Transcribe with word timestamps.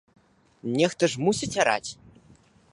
Нехта 0.77 1.05
ж 1.13 1.23
мусіць 1.27 1.53
араць. 1.65 1.89